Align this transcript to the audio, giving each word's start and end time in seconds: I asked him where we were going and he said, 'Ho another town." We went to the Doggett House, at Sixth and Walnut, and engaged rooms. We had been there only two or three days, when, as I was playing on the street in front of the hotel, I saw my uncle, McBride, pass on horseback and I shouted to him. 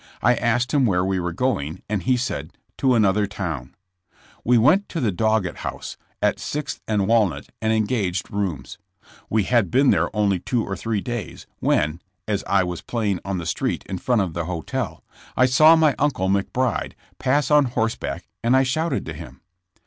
I 0.23 0.33
asked 0.33 0.73
him 0.73 0.87
where 0.87 1.05
we 1.05 1.19
were 1.19 1.31
going 1.31 1.83
and 1.87 2.01
he 2.01 2.17
said, 2.17 2.53
'Ho 2.81 2.93
another 2.95 3.27
town." 3.27 3.75
We 4.43 4.57
went 4.57 4.89
to 4.89 4.99
the 4.99 5.11
Doggett 5.11 5.57
House, 5.57 5.95
at 6.23 6.39
Sixth 6.39 6.81
and 6.87 7.07
Walnut, 7.07 7.49
and 7.61 7.71
engaged 7.71 8.31
rooms. 8.33 8.79
We 9.29 9.43
had 9.43 9.69
been 9.69 9.91
there 9.91 10.09
only 10.15 10.39
two 10.39 10.63
or 10.65 10.75
three 10.75 11.01
days, 11.01 11.45
when, 11.59 12.01
as 12.27 12.43
I 12.47 12.63
was 12.63 12.81
playing 12.81 13.19
on 13.23 13.37
the 13.37 13.45
street 13.45 13.83
in 13.85 13.99
front 13.99 14.21
of 14.21 14.33
the 14.33 14.45
hotel, 14.45 15.03
I 15.37 15.45
saw 15.45 15.75
my 15.75 15.93
uncle, 15.99 16.29
McBride, 16.29 16.93
pass 17.19 17.51
on 17.51 17.65
horseback 17.65 18.27
and 18.43 18.57
I 18.57 18.63
shouted 18.63 19.05
to 19.05 19.13
him. 19.13 19.41